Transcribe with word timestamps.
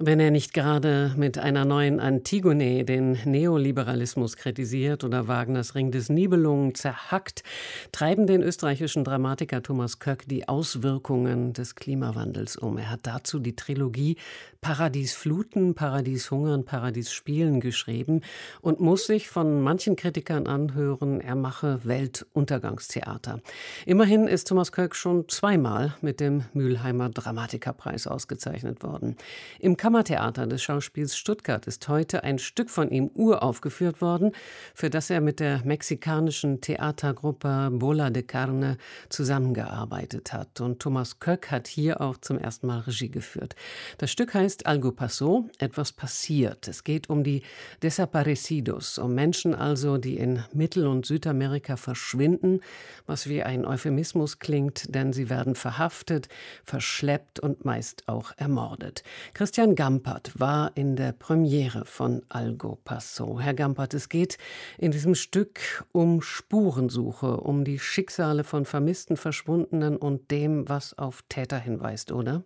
wenn 0.00 0.18
er 0.18 0.32
nicht 0.32 0.52
gerade 0.52 1.14
mit 1.16 1.38
einer 1.38 1.64
neuen 1.64 2.00
Antigone 2.00 2.84
den 2.84 3.16
Neoliberalismus 3.24 4.36
kritisiert 4.36 5.04
oder 5.04 5.28
Wagners 5.28 5.76
Ring 5.76 5.92
des 5.92 6.08
Nibelungen 6.08 6.74
zerhackt, 6.74 7.44
treiben 7.92 8.26
den 8.26 8.42
österreichischen 8.42 9.04
Dramatiker 9.04 9.62
Thomas 9.62 10.00
Köck 10.00 10.26
die 10.26 10.48
Auswirkungen 10.48 11.52
des 11.52 11.76
Klimawandels 11.76 12.56
um. 12.56 12.76
Er 12.76 12.90
hat 12.90 13.00
dazu 13.04 13.38
die 13.38 13.54
Trilogie 13.54 14.16
Paradies 14.64 15.14
Fluten, 15.14 15.74
Paradies 15.74 16.30
Hungern, 16.30 16.64
Paradies 16.64 17.12
Spielen 17.12 17.60
geschrieben 17.60 18.22
und 18.62 18.80
muss 18.80 19.06
sich 19.06 19.28
von 19.28 19.60
manchen 19.60 19.94
Kritikern 19.94 20.46
anhören, 20.46 21.20
er 21.20 21.34
mache 21.34 21.80
Weltuntergangstheater. 21.84 23.40
Immerhin 23.84 24.26
ist 24.26 24.48
Thomas 24.48 24.72
Köck 24.72 24.96
schon 24.96 25.28
zweimal 25.28 25.94
mit 26.00 26.18
dem 26.18 26.44
Mülheimer 26.54 27.10
Dramatikerpreis 27.10 28.06
ausgezeichnet 28.06 28.82
worden. 28.82 29.16
Im 29.60 29.76
Kammertheater 29.84 30.46
des 30.46 30.62
Schauspiels 30.62 31.14
Stuttgart 31.14 31.66
ist 31.66 31.86
heute 31.88 32.24
ein 32.24 32.38
Stück 32.38 32.70
von 32.70 32.88
ihm 32.88 33.10
uraufgeführt 33.12 34.00
worden, 34.00 34.32
für 34.72 34.88
das 34.88 35.10
er 35.10 35.20
mit 35.20 35.40
der 35.40 35.60
mexikanischen 35.62 36.62
Theatergruppe 36.62 37.68
Bola 37.70 38.08
de 38.08 38.22
Carne 38.22 38.78
zusammengearbeitet 39.10 40.32
hat. 40.32 40.62
Und 40.62 40.80
Thomas 40.80 41.18
Köck 41.18 41.50
hat 41.50 41.68
hier 41.68 42.00
auch 42.00 42.16
zum 42.16 42.38
ersten 42.38 42.66
Mal 42.66 42.78
Regie 42.78 43.10
geführt. 43.10 43.56
Das 43.98 44.10
Stück 44.10 44.32
heißt 44.32 44.64
Algo 44.64 44.90
Paso, 44.90 45.50
etwas 45.58 45.92
passiert. 45.92 46.66
Es 46.66 46.82
geht 46.82 47.10
um 47.10 47.22
die 47.22 47.42
Desaparecidos, 47.82 48.96
um 48.96 49.14
Menschen 49.14 49.54
also, 49.54 49.98
die 49.98 50.16
in 50.16 50.42
Mittel- 50.54 50.86
und 50.86 51.04
Südamerika 51.04 51.76
verschwinden, 51.76 52.62
was 53.04 53.28
wie 53.28 53.42
ein 53.42 53.66
Euphemismus 53.66 54.38
klingt, 54.38 54.94
denn 54.94 55.12
sie 55.12 55.28
werden 55.28 55.54
verhaftet, 55.54 56.28
verschleppt 56.64 57.38
und 57.38 57.66
meist 57.66 58.08
auch 58.08 58.32
ermordet. 58.38 59.02
Christian 59.34 59.73
Gampert 59.74 60.38
war 60.38 60.76
in 60.76 60.96
der 60.96 61.12
Premiere 61.12 61.84
von 61.84 62.22
Algo 62.28 62.78
Passo. 62.84 63.40
Herr 63.40 63.54
Gampert, 63.54 63.94
es 63.94 64.08
geht 64.08 64.38
in 64.78 64.90
diesem 64.90 65.14
Stück 65.14 65.84
um 65.92 66.22
Spurensuche, 66.22 67.38
um 67.38 67.64
die 67.64 67.78
Schicksale 67.78 68.44
von 68.44 68.64
Vermissten, 68.64 69.16
Verschwundenen 69.16 69.96
und 69.96 70.30
dem, 70.30 70.68
was 70.68 70.96
auf 70.98 71.22
Täter 71.28 71.58
hinweist, 71.58 72.12
oder? 72.12 72.44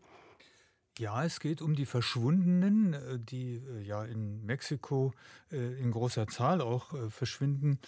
Ja, 0.99 1.25
es 1.25 1.39
geht 1.39 1.63
um 1.63 1.77
die 1.77 1.87
Verschwundenen, 1.87 2.95
äh, 2.95 3.19
die 3.19 3.57
äh, 3.57 3.83
ja 3.83 4.05
in 4.05 4.45
Mexiko 4.45 5.13
äh, 5.53 5.81
in 5.81 5.93
großer 5.93 6.27
Zahl 6.27 6.61
auch 6.61 6.93
verschwinden 7.11 7.79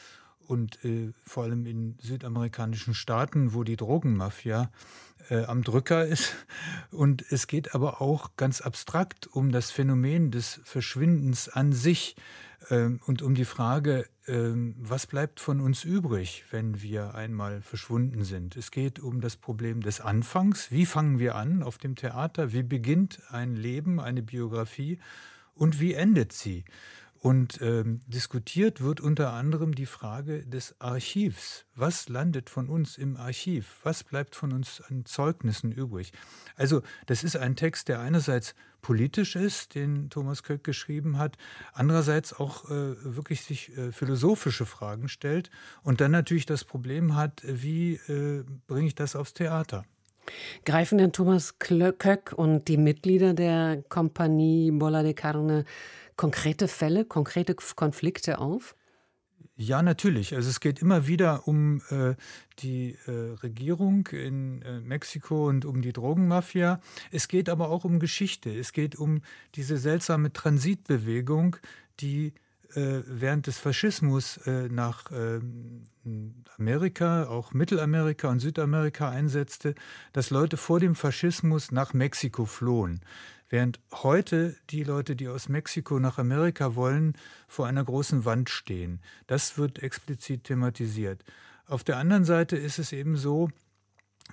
und 0.50 0.84
äh, 0.84 1.12
vor 1.24 1.44
allem 1.44 1.64
in 1.64 1.96
südamerikanischen 2.00 2.92
Staaten, 2.92 3.54
wo 3.54 3.62
die 3.62 3.76
Drogenmafia 3.76 4.70
äh, 5.28 5.44
am 5.44 5.62
Drücker 5.62 6.04
ist. 6.04 6.34
Und 6.90 7.24
es 7.30 7.46
geht 7.46 7.74
aber 7.74 8.00
auch 8.00 8.36
ganz 8.36 8.60
abstrakt 8.60 9.28
um 9.28 9.52
das 9.52 9.70
Phänomen 9.70 10.32
des 10.32 10.60
Verschwindens 10.64 11.48
an 11.48 11.72
sich 11.72 12.16
äh, 12.68 12.90
und 13.06 13.22
um 13.22 13.36
die 13.36 13.44
Frage, 13.44 14.06
ähm, 14.26 14.74
was 14.80 15.06
bleibt 15.06 15.38
von 15.38 15.60
uns 15.60 15.84
übrig, 15.84 16.44
wenn 16.50 16.82
wir 16.82 17.14
einmal 17.14 17.62
verschwunden 17.62 18.24
sind. 18.24 18.56
Es 18.56 18.72
geht 18.72 18.98
um 18.98 19.20
das 19.20 19.36
Problem 19.36 19.80
des 19.82 20.00
Anfangs. 20.00 20.72
Wie 20.72 20.84
fangen 20.84 21.20
wir 21.20 21.36
an 21.36 21.62
auf 21.62 21.78
dem 21.78 21.94
Theater? 21.94 22.52
Wie 22.52 22.64
beginnt 22.64 23.20
ein 23.30 23.54
Leben, 23.54 24.00
eine 24.00 24.22
Biografie? 24.22 24.98
Und 25.54 25.78
wie 25.78 25.94
endet 25.94 26.32
sie? 26.32 26.64
Und 27.22 27.60
ähm, 27.60 28.00
diskutiert 28.06 28.80
wird 28.80 29.02
unter 29.02 29.34
anderem 29.34 29.74
die 29.74 29.84
Frage 29.84 30.46
des 30.46 30.74
Archivs. 30.80 31.66
Was 31.74 32.08
landet 32.08 32.48
von 32.48 32.70
uns 32.70 32.96
im 32.96 33.18
Archiv? 33.18 33.78
Was 33.82 34.04
bleibt 34.04 34.34
von 34.34 34.54
uns 34.54 34.80
an 34.80 35.04
Zeugnissen 35.04 35.70
übrig? 35.70 36.12
Also 36.56 36.80
das 37.04 37.22
ist 37.22 37.36
ein 37.36 37.56
Text, 37.56 37.88
der 37.88 38.00
einerseits 38.00 38.54
politisch 38.80 39.36
ist, 39.36 39.74
den 39.74 40.08
Thomas 40.08 40.42
Köck 40.42 40.64
geschrieben 40.64 41.18
hat, 41.18 41.36
andererseits 41.74 42.32
auch 42.32 42.70
äh, 42.70 42.94
wirklich 43.04 43.42
sich 43.42 43.76
äh, 43.76 43.92
philosophische 43.92 44.64
Fragen 44.64 45.08
stellt 45.08 45.50
und 45.82 46.00
dann 46.00 46.12
natürlich 46.12 46.46
das 46.46 46.64
Problem 46.64 47.16
hat, 47.16 47.42
wie 47.44 48.00
äh, 48.08 48.44
bringe 48.66 48.86
ich 48.86 48.94
das 48.94 49.14
aufs 49.14 49.34
Theater? 49.34 49.84
Greifen 50.64 50.98
denn 50.98 51.12
Thomas 51.12 51.58
Köck 51.58 52.32
und 52.34 52.68
die 52.68 52.76
Mitglieder 52.76 53.34
der 53.34 53.82
Kompanie 53.88 54.70
Bola 54.70 55.02
de 55.02 55.14
Carne 55.14 55.64
konkrete 56.20 56.68
Fälle, 56.68 57.06
konkrete 57.06 57.56
Konflikte 57.76 58.40
auf? 58.40 58.76
Ja, 59.56 59.82
natürlich. 59.82 60.34
Also 60.34 60.50
es 60.50 60.60
geht 60.60 60.82
immer 60.82 61.06
wieder 61.06 61.48
um 61.48 61.80
äh, 61.88 62.14
die 62.58 62.98
äh, 63.06 63.10
Regierung 63.42 64.06
in 64.08 64.60
äh, 64.60 64.80
Mexiko 64.80 65.48
und 65.48 65.64
um 65.64 65.80
die 65.80 65.94
Drogenmafia. 65.94 66.82
Es 67.10 67.26
geht 67.26 67.48
aber 67.48 67.70
auch 67.70 67.86
um 67.86 68.00
Geschichte. 68.00 68.50
Es 68.50 68.74
geht 68.74 68.96
um 68.96 69.22
diese 69.54 69.78
seltsame 69.78 70.30
Transitbewegung, 70.30 71.56
die 72.00 72.34
äh, 72.74 73.00
während 73.06 73.46
des 73.46 73.58
Faschismus 73.58 74.36
äh, 74.46 74.68
nach 74.68 75.10
ähm, 75.12 75.84
Amerika, 76.58 77.26
auch 77.26 77.52
Mittelamerika 77.52 78.28
und 78.28 78.40
Südamerika 78.40 79.08
einsetzte, 79.08 79.74
dass 80.12 80.30
Leute 80.30 80.56
vor 80.56 80.80
dem 80.80 80.94
Faschismus 80.94 81.72
nach 81.72 81.94
Mexiko 81.94 82.44
flohen. 82.44 83.00
Während 83.48 83.80
heute 83.92 84.56
die 84.70 84.84
Leute, 84.84 85.16
die 85.16 85.28
aus 85.28 85.48
Mexiko 85.48 85.98
nach 85.98 86.18
Amerika 86.18 86.76
wollen, 86.76 87.14
vor 87.48 87.66
einer 87.66 87.84
großen 87.84 88.24
Wand 88.24 88.48
stehen. 88.48 89.00
Das 89.26 89.58
wird 89.58 89.82
explizit 89.82 90.44
thematisiert. 90.44 91.24
Auf 91.66 91.82
der 91.82 91.96
anderen 91.96 92.24
Seite 92.24 92.56
ist 92.56 92.78
es 92.78 92.92
eben 92.92 93.16
so, 93.16 93.50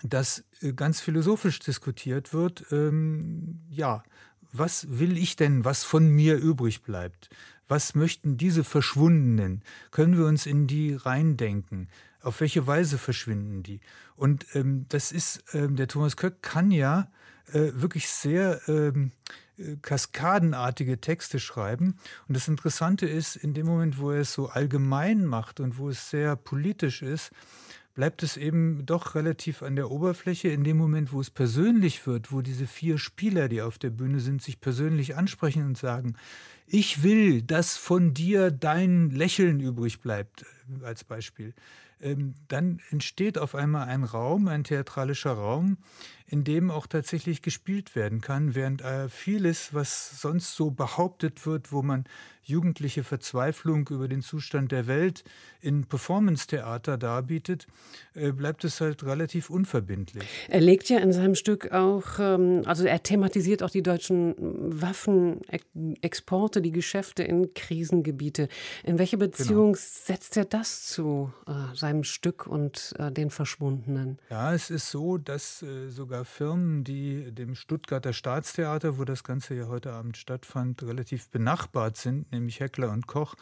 dass 0.03 0.43
äh, 0.61 0.73
ganz 0.73 1.01
philosophisch 1.01 1.59
diskutiert 1.59 2.33
wird, 2.33 2.65
ähm, 2.71 3.61
ja, 3.69 4.03
was 4.51 4.99
will 4.99 5.17
ich 5.17 5.35
denn, 5.35 5.65
was 5.65 5.83
von 5.83 6.07
mir 6.09 6.37
übrig 6.37 6.83
bleibt? 6.83 7.29
Was 7.67 7.95
möchten 7.95 8.37
diese 8.37 8.63
Verschwundenen? 8.63 9.61
Können 9.91 10.17
wir 10.17 10.25
uns 10.25 10.45
in 10.45 10.67
die 10.67 10.93
reindenken? 10.93 11.89
Auf 12.21 12.41
welche 12.41 12.65
Weise 12.65 12.97
verschwinden 12.97 13.63
die? 13.63 13.79
Und 14.15 14.45
ähm, 14.55 14.85
das 14.89 15.11
ist, 15.11 15.43
ähm, 15.53 15.75
der 15.75 15.87
Thomas 15.87 16.17
Köck 16.17 16.41
kann 16.41 16.71
ja 16.71 17.09
äh, 17.53 17.71
wirklich 17.73 18.09
sehr 18.09 18.61
ähm, 18.67 19.11
äh, 19.57 19.75
kaskadenartige 19.81 20.99
Texte 20.99 21.39
schreiben. 21.39 21.97
Und 22.27 22.35
das 22.35 22.47
Interessante 22.47 23.07
ist, 23.07 23.35
in 23.35 23.53
dem 23.53 23.65
Moment, 23.65 23.99
wo 23.99 24.11
er 24.11 24.21
es 24.21 24.33
so 24.33 24.49
allgemein 24.49 25.25
macht 25.25 25.59
und 25.59 25.77
wo 25.77 25.89
es 25.89 26.09
sehr 26.09 26.35
politisch 26.35 27.01
ist, 27.01 27.31
bleibt 27.97 28.21
es 28.21 28.37
eben 28.37 28.85
doch 28.85 29.15
relativ 29.15 29.63
an 29.63 29.75
der 29.75 29.89
Oberfläche. 29.89 30.49
In 30.49 30.63
dem 30.63 30.77
Moment, 30.77 31.11
wo 31.11 31.19
es 31.19 31.31
persönlich 31.31 32.05
wird, 32.05 32.31
wo 32.31 32.41
diese 32.43 32.67
vier 32.67 32.99
Spieler, 32.99 33.49
die 33.49 33.63
auf 33.63 33.79
der 33.79 33.89
Bühne 33.89 34.19
sind, 34.19 34.39
sich 34.39 34.61
persönlich 34.61 35.15
ansprechen 35.15 35.65
und 35.65 35.79
sagen, 35.79 36.13
ich 36.67 37.01
will, 37.01 37.41
dass 37.41 37.75
von 37.75 38.13
dir 38.13 38.51
dein 38.51 39.09
Lächeln 39.09 39.59
übrig 39.59 39.99
bleibt, 39.99 40.45
äh, 40.79 40.85
als 40.85 41.03
Beispiel. 41.05 41.55
Ähm, 42.01 42.33
dann 42.47 42.79
entsteht 42.91 43.37
auf 43.37 43.55
einmal 43.55 43.87
ein 43.87 44.03
Raum, 44.03 44.47
ein 44.47 44.63
theatralischer 44.63 45.33
Raum, 45.33 45.77
in 46.27 46.43
dem 46.43 46.71
auch 46.71 46.87
tatsächlich 46.87 47.41
gespielt 47.41 47.95
werden 47.95 48.21
kann, 48.21 48.53
während 48.53 48.81
äh, 48.81 49.07
vieles, 49.07 49.73
was 49.73 50.19
sonst 50.19 50.55
so 50.55 50.71
behauptet 50.71 51.45
wird, 51.45 51.71
wo 51.71 51.81
man 51.81 52.05
jugendliche 52.47 53.03
Verzweiflung 53.03 53.87
über 53.89 54.07
den 54.07 54.21
Zustand 54.21 54.71
der 54.71 54.87
Welt 54.87 55.25
in 55.59 55.85
Performance-Theater 55.85 56.97
darbietet, 56.97 57.67
äh, 58.13 58.31
bleibt 58.31 58.63
es 58.63 58.79
halt 58.79 59.03
relativ 59.03 59.49
unverbindlich. 59.49 60.23
Er 60.47 60.61
legt 60.61 60.87
ja 60.89 60.99
in 60.99 61.11
seinem 61.11 61.35
Stück 61.35 61.73
auch, 61.73 62.05
ähm, 62.19 62.61
also 62.65 62.85
er 62.85 63.03
thematisiert 63.03 63.63
auch 63.63 63.69
die 63.69 63.83
deutschen 63.83 64.33
Waffenexporte, 64.37 66.61
die 66.61 66.71
Geschäfte 66.71 67.23
in 67.23 67.53
Krisengebiete. 67.53 68.47
In 68.83 68.97
welche 68.97 69.17
genau. 69.17 69.29
Beziehung 69.29 69.73
genau. 69.73 69.79
setzt 69.79 70.37
er 70.37 70.45
das 70.45 70.85
zu 70.85 71.33
äh, 71.47 71.75
seinem 71.87 72.03
Stück 72.03 72.47
und 72.47 72.93
äh, 72.99 73.11
den 73.11 73.29
Verschwundenen? 73.29 74.19
Ja, 74.29 74.53
es 74.53 74.69
ist 74.69 74.91
so, 74.91 75.17
dass 75.17 75.63
sogar 75.89 76.25
Firmen, 76.25 76.83
die 76.83 77.31
dem 77.31 77.55
Stuttgarter 77.55 78.13
Staatstheater, 78.13 78.97
wo 78.97 79.05
das 79.05 79.23
Ganze 79.23 79.55
ja 79.55 79.67
heute 79.67 79.93
Abend 79.93 80.17
stattfand, 80.17 80.83
relativ 80.83 81.29
benachbart 81.29 81.97
sind, 81.97 82.31
nämlich 82.31 82.59
Heckler 82.59 82.91
und 82.91 83.07
Koch, 83.07 83.35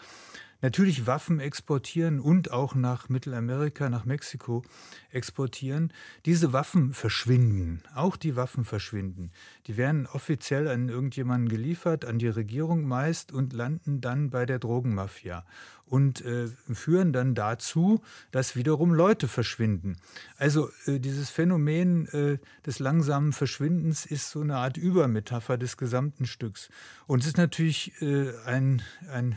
natürlich 0.66 1.06
Waffen 1.06 1.40
exportieren 1.40 2.20
und 2.20 2.52
auch 2.52 2.74
nach 2.74 3.08
Mittelamerika, 3.08 3.88
nach 3.88 4.06
Mexiko 4.06 4.64
exportieren. 5.12 5.94
Diese 6.26 6.54
Waffen 6.54 6.92
verschwinden, 6.92 7.84
auch 7.94 8.18
die 8.18 8.36
Waffen 8.36 8.66
verschwinden. 8.66 9.32
Die 9.68 9.78
werden 9.78 10.08
offiziell 10.08 10.68
an 10.68 10.90
irgendjemanden 10.90 11.50
geliefert, 11.50 12.04
an 12.04 12.18
die 12.18 12.28
Regierung 12.28 12.88
meist 12.88 13.32
und 13.32 13.54
landen 13.54 14.02
dann 14.02 14.32
bei 14.32 14.48
der 14.48 14.58
Drogenmafia 14.58 15.46
und 15.86 16.26
äh, 16.26 16.48
führen 16.74 17.14
dann 17.14 17.36
dazu, 17.36 18.02
dass 18.32 18.56
wiederum 18.56 18.92
Leute 18.92 19.28
verschwinden. 19.28 19.98
Also 20.36 20.72
äh, 20.88 21.00
dieses 21.00 21.30
Phänomen 21.30 22.08
äh, 22.08 22.40
des 22.66 22.80
langsamen 22.80 23.34
Verschwindens 23.34 24.08
ist 24.08 24.32
so 24.32 24.42
eine 24.42 24.58
Art 24.58 24.78
Übermetapher 24.78 25.60
des 25.60 25.78
gesamten 25.78 26.26
Stücks. 26.26 26.70
Und 27.06 27.22
es 27.22 27.28
ist 27.28 27.38
natürlich 27.38 28.02
äh, 28.02 28.34
ein, 28.46 28.82
ein 29.12 29.36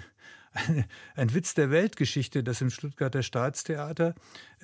ein 1.16 1.34
Witz 1.34 1.54
der 1.54 1.70
Weltgeschichte, 1.70 2.42
dass 2.42 2.60
im 2.60 2.70
Stuttgarter 2.70 3.22
Staatstheater 3.22 4.14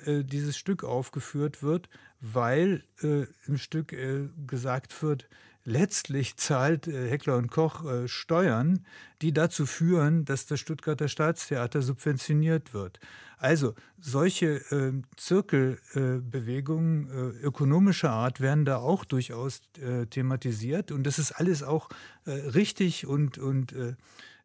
äh, 0.05 0.23
dieses 0.23 0.57
Stück 0.57 0.83
aufgeführt 0.83 1.63
wird, 1.63 1.89
weil 2.21 2.83
äh, 3.01 3.25
im 3.47 3.57
Stück 3.57 3.93
äh, 3.93 4.29
gesagt 4.47 5.01
wird, 5.01 5.27
letztlich 5.65 6.37
zahlt 6.37 6.87
äh, 6.87 7.09
Heckler 7.09 7.35
und 7.37 7.51
Koch 7.51 7.83
äh, 7.85 8.07
Steuern, 8.07 8.85
die 9.21 9.33
dazu 9.33 9.65
führen, 9.65 10.23
dass 10.23 10.45
das 10.45 10.59
Stuttgarter 10.59 11.07
Staatstheater 11.07 11.81
subventioniert 11.81 12.73
wird. 12.73 12.99
Also 13.37 13.73
solche 13.99 14.61
äh, 14.71 14.93
Zirkelbewegungen 15.17 17.09
äh, 17.09 17.45
ökonomischer 17.45 18.11
Art 18.11 18.39
werden 18.39 18.63
da 18.65 18.77
auch 18.77 19.03
durchaus 19.03 19.61
thematisiert 20.09 20.91
und 20.91 21.03
das 21.03 21.19
ist 21.19 21.31
alles 21.33 21.63
auch 21.63 21.89
richtig 22.25 23.07
und, 23.07 23.37
und 23.37 23.75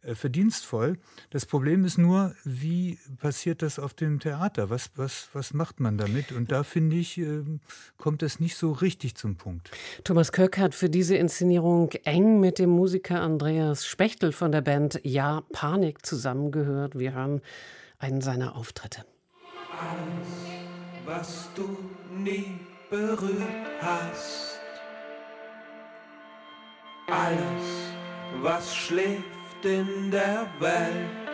verdienstvoll. 0.02 0.98
Das 1.30 1.46
Problem 1.46 1.84
ist 1.84 1.98
nur, 1.98 2.34
wie 2.44 2.98
passiert 3.18 3.62
das 3.62 3.78
auf 3.78 3.94
dem 3.94 4.20
Theater? 4.20 4.70
Was, 4.70 4.90
was, 4.96 5.28
was 5.32 5.52
macht 5.52 5.80
man 5.80 5.98
damit? 5.98 6.32
Und 6.32 6.52
da 6.52 6.62
finde 6.62 6.96
ich, 6.96 7.18
ähm, 7.18 7.60
kommt 7.96 8.22
es 8.22 8.40
nicht 8.40 8.56
so 8.56 8.72
richtig 8.72 9.14
zum 9.16 9.36
Punkt. 9.36 9.70
Thomas 10.04 10.32
Köck 10.32 10.58
hat 10.58 10.74
für 10.74 10.88
diese 10.88 11.16
Inszenierung 11.16 11.90
eng 12.04 12.40
mit 12.40 12.58
dem 12.58 12.70
Musiker 12.70 13.20
Andreas 13.20 13.86
Spechtel 13.86 14.32
von 14.32 14.52
der 14.52 14.62
Band 14.62 15.00
Ja 15.02 15.42
Panik 15.52 16.04
zusammengehört. 16.04 16.98
Wir 16.98 17.12
hören 17.12 17.40
einen 17.98 18.20
seiner 18.20 18.56
Auftritte. 18.56 19.04
Alles, 19.78 20.28
was 21.04 21.48
du 21.54 21.76
nie 22.16 22.58
berührt 22.90 23.38
hast. 23.80 24.58
Alles, 27.08 27.92
was 28.40 28.74
schläft 28.74 29.39
in 29.64 30.10
der 30.10 30.46
Welt. 30.58 31.28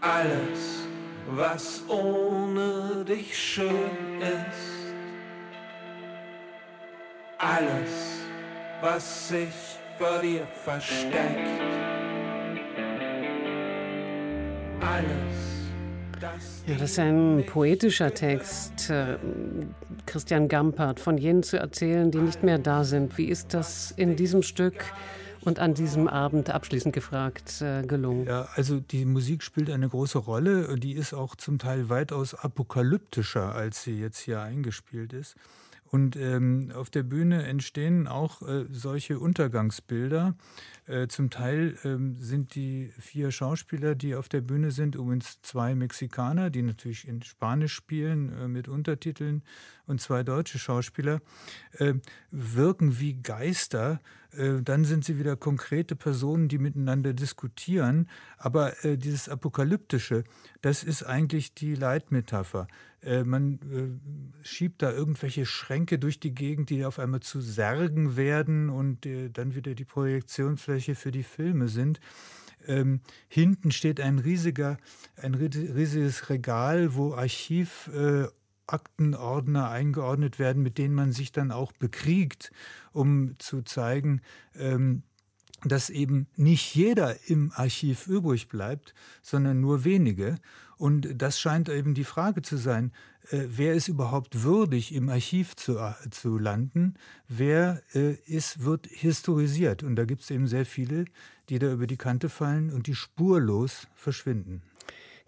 Alles, 0.00 0.86
was 1.30 1.82
ohne 1.88 3.04
dich 3.04 3.36
schön 3.36 4.20
ist. 4.20 4.94
Alles, 7.38 8.24
was 8.80 9.28
sich 9.28 9.54
vor 9.98 10.18
dir 10.20 10.46
versteckt. 10.64 11.75
Ja, 16.66 16.74
das 16.74 16.90
ist 16.90 16.98
ein 16.98 17.44
poetischer 17.46 18.12
Text. 18.12 18.90
Äh, 18.90 19.18
Christian 20.04 20.48
Gampert, 20.48 20.98
von 20.98 21.16
jenen 21.16 21.44
zu 21.44 21.58
erzählen, 21.58 22.10
die 22.10 22.18
nicht 22.18 22.42
mehr 22.42 22.58
da 22.58 22.82
sind. 22.82 23.16
Wie 23.18 23.26
ist 23.26 23.54
das 23.54 23.92
in 23.92 24.16
diesem 24.16 24.42
Stück 24.42 24.84
und 25.42 25.60
an 25.60 25.74
diesem 25.74 26.08
Abend 26.08 26.50
abschließend 26.50 26.92
gefragt 26.92 27.62
äh, 27.62 27.82
gelungen? 27.82 28.26
Ja, 28.26 28.48
also 28.56 28.80
die 28.80 29.04
Musik 29.04 29.44
spielt 29.44 29.70
eine 29.70 29.88
große 29.88 30.18
Rolle. 30.18 30.76
Die 30.76 30.94
ist 30.94 31.14
auch 31.14 31.36
zum 31.36 31.60
Teil 31.60 31.88
weitaus 31.88 32.34
apokalyptischer, 32.34 33.54
als 33.54 33.84
sie 33.84 34.00
jetzt 34.00 34.18
hier 34.18 34.40
eingespielt 34.40 35.12
ist. 35.12 35.36
Und 35.90 36.16
ähm, 36.16 36.72
auf 36.74 36.90
der 36.90 37.04
Bühne 37.04 37.44
entstehen 37.44 38.08
auch 38.08 38.42
äh, 38.42 38.66
solche 38.70 39.18
Untergangsbilder. 39.18 40.34
Äh, 40.86 41.06
zum 41.08 41.30
Teil 41.30 41.76
ähm, 41.84 42.16
sind 42.18 42.54
die 42.54 42.92
vier 42.98 43.30
Schauspieler, 43.30 43.94
die 43.94 44.14
auf 44.14 44.28
der 44.28 44.40
Bühne 44.40 44.72
sind, 44.72 44.94
übrigens 44.94 45.40
zwei 45.42 45.74
Mexikaner, 45.74 46.50
die 46.50 46.62
natürlich 46.62 47.06
in 47.06 47.22
Spanisch 47.22 47.74
spielen 47.74 48.32
äh, 48.32 48.48
mit 48.48 48.68
Untertiteln, 48.68 49.42
und 49.86 50.00
zwei 50.00 50.22
deutsche 50.22 50.58
Schauspieler, 50.58 51.20
äh, 51.72 51.94
wirken 52.30 52.98
wie 52.98 53.14
Geister. 53.14 54.00
Äh, 54.32 54.62
dann 54.62 54.84
sind 54.84 55.04
sie 55.04 55.18
wieder 55.18 55.36
konkrete 55.36 55.96
Personen, 55.96 56.48
die 56.48 56.58
miteinander 56.58 57.12
diskutieren. 57.12 58.08
Aber 58.38 58.84
äh, 58.84 58.96
dieses 58.96 59.28
Apokalyptische, 59.28 60.24
das 60.62 60.82
ist 60.82 61.02
eigentlich 61.02 61.54
die 61.54 61.74
Leitmetapher. 61.74 62.66
Äh, 63.02 63.24
man 63.24 63.60
äh, 63.72 64.44
schiebt 64.44 64.82
da 64.82 64.92
irgendwelche 64.92 65.46
Schränke 65.46 65.98
durch 65.98 66.20
die 66.20 66.34
Gegend, 66.34 66.70
die 66.70 66.84
auf 66.84 66.98
einmal 66.98 67.20
zu 67.20 67.40
Särgen 67.40 68.16
werden 68.16 68.68
und 68.70 69.06
äh, 69.06 69.30
dann 69.30 69.54
wieder 69.54 69.74
die 69.74 69.84
Projektionsfläche 69.84 70.94
für 70.94 71.12
die 71.12 71.22
Filme 71.22 71.68
sind. 71.68 72.00
Ähm, 72.66 73.00
hinten 73.28 73.70
steht 73.70 74.00
ein 74.00 74.18
riesiger, 74.18 74.78
ein 75.16 75.34
riesiges 75.34 76.30
Regal, 76.30 76.94
wo 76.94 77.14
Archivaktenordner 78.66 79.70
eingeordnet 79.70 80.38
werden, 80.38 80.62
mit 80.62 80.78
denen 80.78 80.94
man 80.94 81.12
sich 81.12 81.32
dann 81.32 81.50
auch 81.50 81.72
bekriegt, 81.72 82.50
um 82.92 83.38
zu 83.38 83.62
zeigen, 83.62 84.20
ähm, 84.56 85.02
dass 85.64 85.90
eben 85.90 86.26
nicht 86.36 86.74
jeder 86.74 87.28
im 87.28 87.50
Archiv 87.54 88.06
übrig 88.06 88.48
bleibt, 88.48 88.94
sondern 89.22 89.60
nur 89.60 89.84
wenige. 89.84 90.36
Und 90.76 91.08
das 91.14 91.40
scheint 91.40 91.68
eben 91.68 91.94
die 91.94 92.04
Frage 92.04 92.42
zu 92.42 92.58
sein, 92.58 92.92
äh, 93.30 93.44
wer 93.48 93.74
ist 93.74 93.88
überhaupt 93.88 94.42
würdig, 94.42 94.94
im 94.94 95.08
Archiv 95.08 95.56
zu, 95.56 95.78
äh, 95.78 95.94
zu 96.10 96.38
landen? 96.38 96.94
Wer 97.26 97.82
äh, 97.94 98.14
ist, 98.26 98.64
wird 98.64 98.86
historisiert? 98.86 99.82
Und 99.82 99.96
da 99.96 100.04
gibt 100.04 100.22
es 100.22 100.30
eben 100.30 100.46
sehr 100.46 100.66
viele, 100.66 101.06
die 101.48 101.58
da 101.58 101.72
über 101.72 101.86
die 101.86 101.96
Kante 101.96 102.28
fallen 102.28 102.70
und 102.70 102.86
die 102.86 102.94
spurlos 102.94 103.88
verschwinden. 103.94 104.62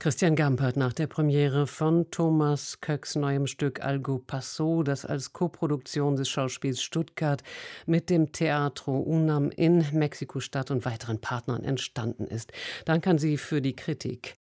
Christian 0.00 0.36
Gampert 0.36 0.76
nach 0.76 0.92
der 0.92 1.08
Premiere 1.08 1.66
von 1.66 2.08
Thomas 2.12 2.80
Köcks 2.80 3.16
neuem 3.16 3.48
Stück 3.48 3.82
Algo 3.82 4.20
Passo, 4.20 4.84
das 4.84 5.04
als 5.04 5.32
Koproduktion 5.32 6.14
des 6.14 6.28
Schauspiels 6.28 6.80
Stuttgart 6.80 7.42
mit 7.84 8.08
dem 8.08 8.30
Teatro 8.30 8.96
Unam 8.96 9.50
in 9.50 9.84
Mexiko-Stadt 9.92 10.70
und 10.70 10.84
weiteren 10.84 11.20
Partnern 11.20 11.64
entstanden 11.64 12.28
ist. 12.28 12.52
Danke 12.84 13.10
an 13.10 13.18
Sie 13.18 13.36
für 13.36 13.60
die 13.60 13.74
Kritik. 13.74 14.36